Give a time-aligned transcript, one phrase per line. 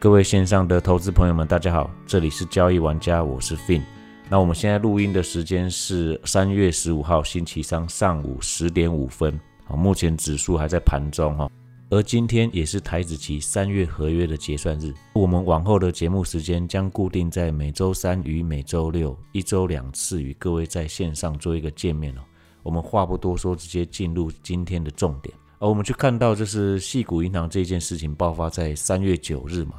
[0.00, 3.82] 各位线上的投资朋友们，大家好，这里是交易玩家，我是 Fin。
[4.30, 9.38] 那我们现在录音的时间是三月十五号星期三上午十点五分。
[9.66, 11.50] 好，目前指数还在盘中哈，
[11.90, 14.90] 而今天也是台子期三月合约的结算日。
[15.12, 22.22] 我们往后的节目时间将固定在每周三与每周六，一周两次与各位在线上做一个见面哦。
[22.62, 25.34] 我们话不多说，直接进入今天的重点。
[25.58, 29.74] 而我们去看到，就是细谷银行这件事情爆发在三月九日嘛。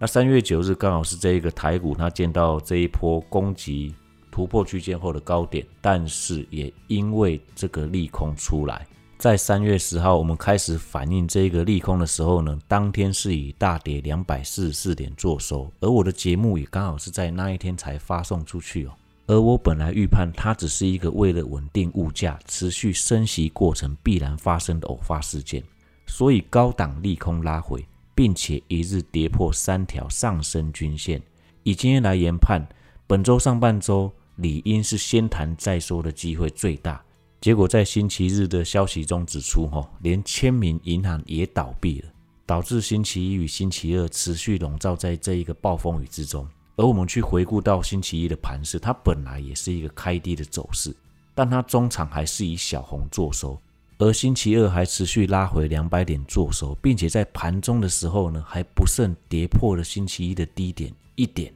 [0.00, 3.92] 那三月九日刚好是这一个台股它见到这一波攻击
[4.30, 8.86] 突破区间后的高点，但是也因为这个利空出来，
[9.18, 18.92] 在三月十号我们开始反映这个利空的时候呢，当天是以大跌两百四十四点做收，而我的节目也刚好是在那一天才发送出去哦。
[19.26, 25.60] 而我本来预判它只是一个为了稳定物价、持续升息过程必然发生的偶发事件，
[26.06, 27.84] 所以高档利空拉回。
[28.18, 31.22] 并且一日跌破三条上升均线，
[31.62, 32.66] 以今天来研判，
[33.06, 37.00] 本周上半周理应是先谈再说的机会最大。
[37.40, 42.08] 结果在星期日的消息中指出，哈，连签名银行也倒闭了，
[42.44, 46.44] 导致星期一与星期二持续笼罩在这一个暴风雨之中。
[46.74, 50.92] 而我们去回顾到星期一的盘势，它本来也是一个开低的走势，
[51.36, 53.56] 但它中场还是以小红做收。
[53.98, 61.52] 而星期二还持续拉回两百点做收，并且在盘中的时候呢，还不慎跌破了星期一的低点一点，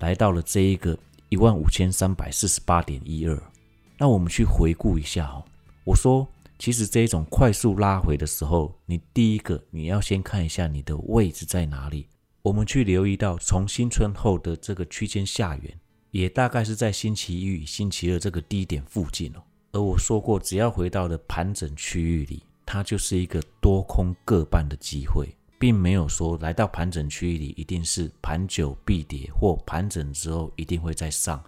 [0.00, 0.96] 来到了这一个
[1.30, 3.42] 一万五千三百四十八点一二。
[3.96, 5.42] 那我们去回顾一下哦，
[5.84, 12.06] 我说其实这一种快速拉回的时候，你第一个你要先看一下你的位置在哪里。
[12.42, 19.42] 我们去留意到从新春后的这个区间下缘，也大概是在星期一与星期二这个低点附近哦。
[19.72, 25.28] 而我说过，只要回到了盘整区域里，它就是一个多空各半的机会，
[25.60, 31.40] 并没有说来到盘整区域里一定是盘久必跌，或盘整之后一定会再上。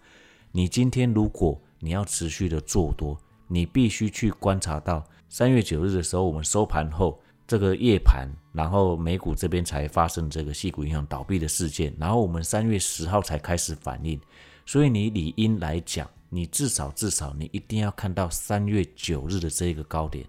[0.53, 14.21] 你今天如果你要持续的做多，你必须去观察到三月九日的时候，我们收盘后这个夜盘，然后美股这边才发生这个系股银行倒闭的事件，然后我们三月十号才开始反应，
[14.65, 16.09] 所以你理应来讲。
[16.35, 20.25] 你至少至少你一定要看到三月九日的这一个高点，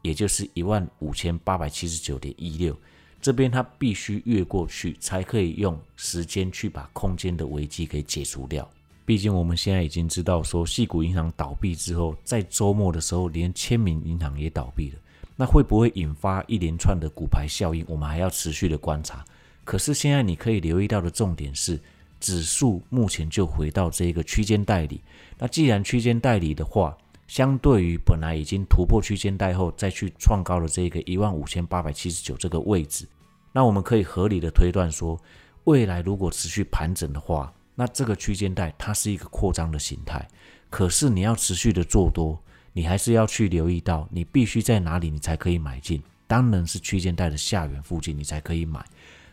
[0.00, 2.78] 也就是一万五千八百七十九点一六，
[3.20, 8.70] 这边它必须越过去，才可以用时间去把空间的危机给解除掉。
[9.04, 14.98] 毕竟我们现在已经知道说，细谷银行倒闭之后，在周末的时候，连签名银行也倒闭了，
[15.34, 17.84] 那会不会引发一连串的股牌效应？
[17.88, 19.24] 我们还要持续的观察。
[19.64, 21.80] 可是现在你可以留意到的重点是。
[22.20, 25.02] 指数目前就回到这个区间带里，
[25.38, 33.06] 那既然区间带里的话，相对于本来已经突破区间带后再去创高的这个一万五千八百七十九这个位置，
[33.52, 35.20] 那我们可以合理的推断说，
[35.64, 40.28] 未来如果持续盘整的话，那这个区间带它是一个扩张的形态。
[40.68, 42.38] 可是你要持续的做多，
[42.72, 48.84] 你还是要去留意到，你必须在哪里你才可以买进，当然是区间带的下缘附近你才可以买，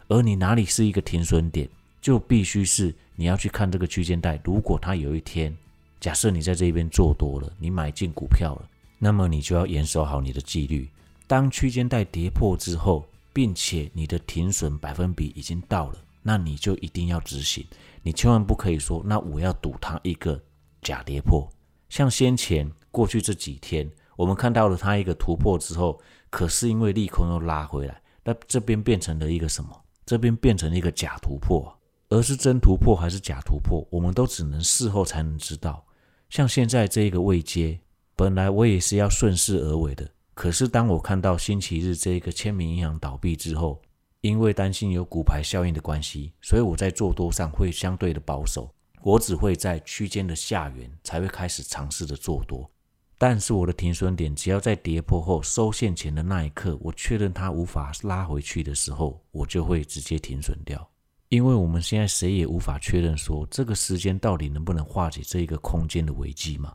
[0.07, 1.67] 而你哪里是一个停损点？
[2.07, 5.53] 就必须是你要去看这个区间带，如果它有一天，
[5.99, 10.89] 假设你在这边做多了，你买进股票了，那么你就要严守好你的纪律。
[11.27, 17.67] 当区间带跌破之后，并且你的停损百分比已经到了，那你就一定要执行。
[18.01, 20.41] 你千万不可以说，那我要赌它一个
[20.81, 21.45] 假跌破。
[21.89, 29.77] 像先前过去这几天，我们看到了它一个突破之后，可是因为利空又拉回来，那这边变成了一个什么？
[30.05, 31.76] 这边变成了一个假突破。
[32.09, 35.85] 而是真突破还是假突破，我们都只能事后才能知道。
[36.29, 37.79] 像现在这一个未接，
[38.15, 40.09] 本来我也是要顺势而为的。
[40.33, 43.81] 可是当我看到星期日这一个签名银行倒闭之后，
[44.21, 48.73] 因为担心有股牌效应的关系，所以我在做多上会相对的保守。
[49.03, 52.69] 我只会在区间的下缘才会开始尝试的做多。
[53.17, 60.87] 但是我的停损点，只要在跌破后收线前的那一刻，我确认它无法拉回去的时候，我就会直接停损掉。
[61.29, 66.73] 因为我们现在谁也无法确认说这个时间到底能不能化解这一个空间的危机嘛？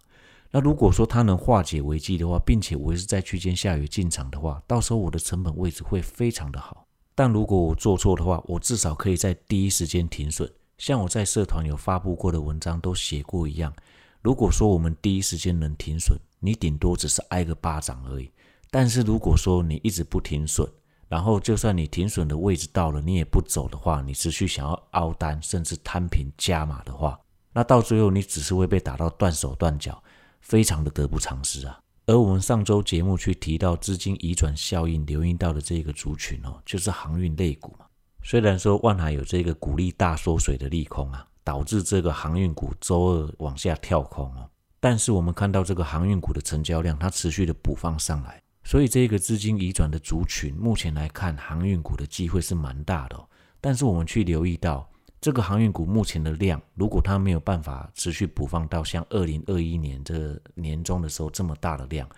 [0.50, 6.86] 那如果说它能化解危机的话，并且我是在区间下雨进场的话，到时候我的成本位置会非常的好。
[7.14, 10.50] 但如果我做错的话，我至少可以在第一时间停损。
[10.76, 13.72] 像我在社团有发布过的文章都写过一样，
[14.20, 18.30] 如果说我们第一时间能停损，你顶多只是挨个巴掌而已。
[18.70, 20.68] 但是如果说你一直不停损，
[21.12, 27.20] 然后，就算你停损的位置到了，你也不走的话，你持续想要凹单，甚至摊平加码的话，
[27.52, 30.02] 那到最后你只是会被打到断手断脚，
[30.40, 31.78] 非常的得不偿失啊。
[32.06, 37.84] 而我们上周节目去提到资金移转效应流应到的这个族群哦，就是航运类股嘛。
[38.22, 44.48] 虽然说万海有这个鼓励大缩水的利空啊，导致这个航运股周二往下跳空哦，
[44.80, 53.28] 但是我们看到这个航运股的成交量它持续的补放上来，所以这个资金移转的族群目前来看，航运股的机会是蛮大的。
[53.60, 54.88] 但是我们去留意到，
[55.20, 62.08] 这个航运股目前的量，如果它没有办法持续补放到像二零二一年这年中的时候这么大的量，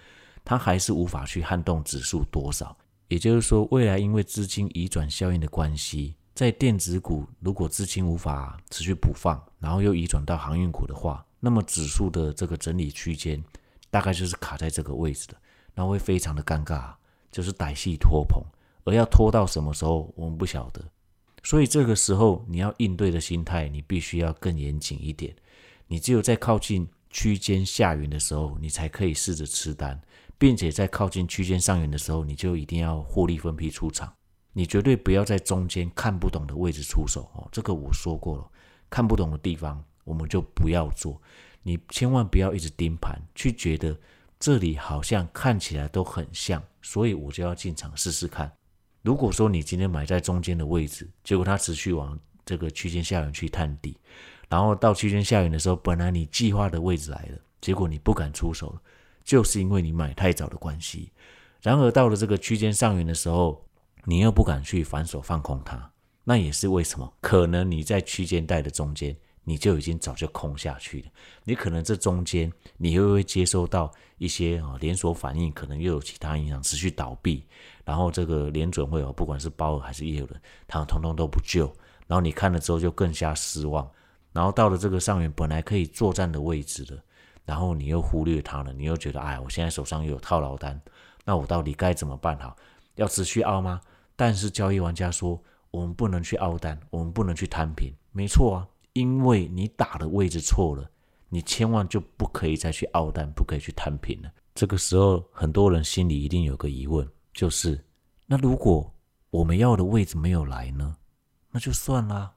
[0.45, 2.77] 它还是无法去撼动指数多少。
[3.09, 13.43] 也就是说，未来因为资金移转效应的关系，在电子股如果资金无法持续补放，然后又移转到航运股的话，那么指数的这个整理区间
[13.91, 15.37] 大概就是卡在这个位置的，
[15.75, 16.95] 那会非常的尴尬，
[17.31, 18.43] 就是歹戏拖棚，
[18.85, 20.83] 而要拖到什么时候，我们不晓得。
[21.43, 25.35] 所以这个时候你要应对的心态，你必须要更严谨一点。
[25.87, 30.01] 你只有在靠近区间下缘的时候，你才可以试着吃单。
[30.37, 34.13] 并且在靠近区间上缘的时候，你就一定要获利分批出场，
[34.53, 37.49] 你绝对不要在中间看不懂的位置出手哦。
[37.53, 38.51] 这个我说过了，
[38.91, 41.23] 看不懂的地方我们就不要做。
[41.63, 43.97] 你千万不要一直盯盘，去觉得
[44.45, 48.53] 这里好像看起来都很像，所以我就要进场试试看。
[49.01, 53.97] 如果说你今天买在中间的位置，结果它持续往这个区间下缘去探底，
[54.51, 58.83] 然后到区间下缘的时候，本来你计划的位置来了，结果你不敢出手了。
[59.25, 61.11] 就是因为你买太早的关系，
[61.63, 63.67] 然而到了这个区间上缘的时候，
[64.05, 65.91] 你又不敢去反手放空它，
[66.23, 67.11] 那也是为什么？
[67.23, 71.07] 可能你在区间带的中间，你就已经早就空下去了。
[71.45, 77.45] 你可能这中间，你又会接收到一些啊连锁反应，可能又有其他影响，持续倒闭，
[77.85, 81.67] 然后这个连准会有，不管是包还是业务的，他们通通都不救，
[82.07, 83.89] 然后你看了之后就更加失望，
[84.33, 87.01] 然后到了这个上缘，本来可以作战的位置的。
[87.47, 90.81] 然后你又忽略它了，你又觉得，哎，我现在手上又有套牢单，
[91.27, 92.57] 那我到底该怎么办好？
[92.95, 93.83] 要持续凹吗？
[94.17, 95.39] 但是交易玩家说，
[95.71, 100.91] 我们不能去凹单，我们不能去摊平，没错啊，因为你打的位置错了，
[101.29, 104.33] 你千万就不可以再去凹单，不可以去摊平了。
[104.55, 107.85] 这个时候，很多人心里一定有个疑问，就是，
[108.27, 108.93] 那如果
[109.31, 110.97] 我们要的位置没有来呢？
[111.51, 112.33] 那就算啦。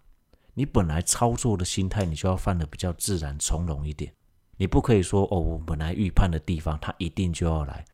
[0.55, 4.11] 你本来操作的心态，你就要放的比较自然从容一点。
[4.57, 7.85] 你不可以说哦，我本来预判的地方，它一定就要来。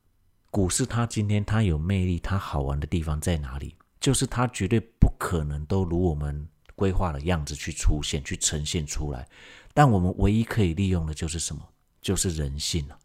[0.49, 3.75] 股市它今天它有魅力，它好玩的地方在哪里？
[3.99, 9.27] 就是它绝对不可能都如我们规划的样子去出现、去呈现出来。
[9.73, 11.67] 但我们唯一可以利用的就是什么？
[12.01, 12.99] 就是人性了。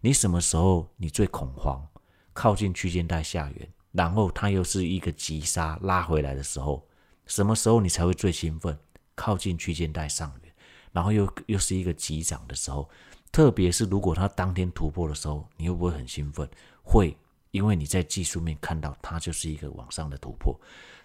[0.00, 1.86] 你什么时候你最恐慌？
[2.32, 6.86] 靠近区间带下缘，然后它又是一个急杀拉回来的时候，
[7.26, 8.78] 什么时候你才会最兴奋？
[9.14, 10.52] 靠近区间带上缘。
[10.92, 12.88] 然后又又是一个急涨的时候，
[13.30, 16.48] 特别是如果它当天突破的时候，你会不会很兴奋？
[16.82, 17.16] 会，
[17.50, 20.58] 因为你在技术面看到它就是一个往上的突破。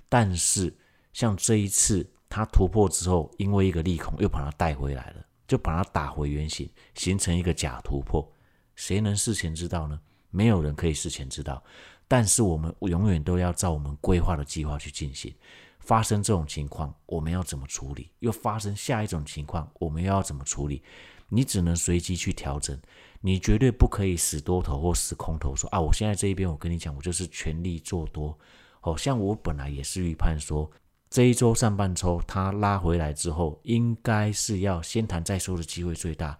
[0.08, 0.74] 但是
[1.16, 8.30] 像这一次它突破之后，因为一个利空又把它带回来了，就把它打回原形，形成一个假突破。
[8.76, 9.98] 谁能事前知道呢？
[10.30, 11.64] 没有人可以事前知道。
[12.06, 15.34] 但是我们永远都要照我们规划的计划去进行。
[15.80, 18.12] 发生这种情况，我们要怎么处理？
[18.20, 20.84] 又发生下一种情况，我们又要怎么处理？
[21.30, 22.78] 你只能随机去调整，
[23.22, 28.38] 你绝对不可以死多头或死空头，说啊，我现在这一边，我跟你讲，我就是全力做多。
[28.82, 30.70] 好像我本来也是预判说，
[31.16, 36.38] 这一周上半周它拉回来之后，应该是要先谈再说的机会最大，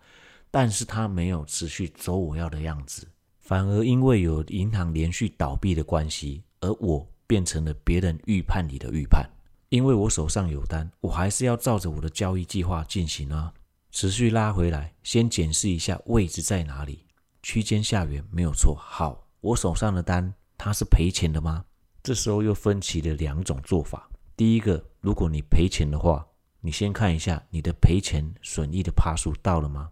[0.52, 3.08] 但是它没有持续走我要的样子，
[3.40, 9.26] 反而因为有银行连续倒闭的关系，而我变成了别人预判里的预判。
[9.70, 13.54] 因为我手上有单，我还是要照着我的交易计划进行啊。
[13.92, 17.06] 持续拉回来，先检视一下位置在哪里，
[17.42, 18.76] 区间下缘没有错。
[18.78, 21.64] 好，我手上的单它是赔钱的吗？
[22.04, 24.10] 这时候又分歧了两种做法。
[24.38, 26.26] 第一个，如果你赔钱的话，
[26.62, 29.90] 你先看一下你的赔钱损益的趴数到了吗？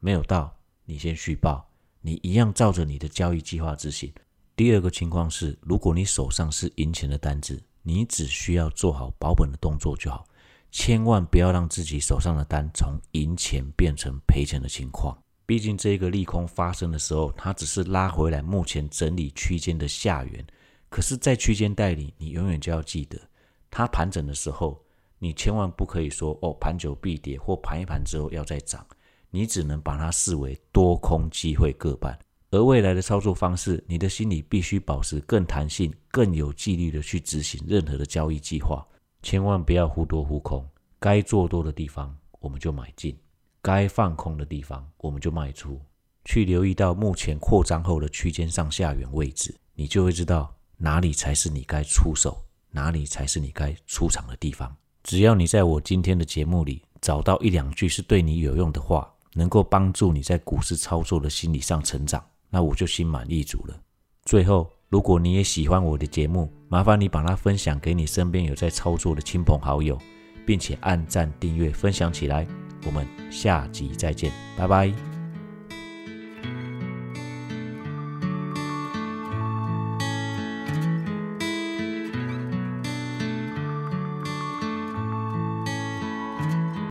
[0.00, 1.68] 没有到，你先续报，
[2.00, 4.12] 你一样照着你的交易计划执行。
[4.54, 7.62] 第二个情况是，如果你手上是赢钱的单子。
[7.88, 10.26] 你只需要做好保本的动作就好，
[10.72, 15.16] 千万不要让自己手上的单从赢钱变成赔钱的情况。
[15.46, 20.44] 毕竟这个利空发生的时候，它只是拉回来目前整理区间的下缘。
[20.88, 23.16] 可是，在区间带里，你永远就要记得，
[23.70, 24.82] 它盘整的时候，
[25.18, 28.86] 你千万不可以说哦，盘久必跌，或盘一盘之后要再涨，
[29.30, 32.18] 你只能把它视为多空机会各半。
[32.50, 38.86] 而未来的操作方式，你的心里必须保持更弹性、更有纪律的去执行任何的交易计划，
[39.22, 40.66] 千万不要忽多忽空。
[40.98, 43.18] 该做多的地方我们就买进，
[43.60, 45.80] 该放空的地方我们就卖出。
[46.24, 52.42] 去留意到目前扩张后的区间上下缘位置，你就会知道哪里才是你该出手，
[52.76, 54.76] 哪里才是你该出场的地方。
[55.02, 63.74] 只要你在我今天的节目里找到一两句是对你有用的话，能够帮助你在股市操作的心理上成长，那我就心满意足了。
[64.24, 69.98] 最后，如果你也喜欢我的节目，麻烦你把它分享给你身边有在操作的亲朋好友，
[70.44, 72.46] 并且按赞、订阅、分享起来。
[72.84, 75.15] 我们下集再见，拜拜。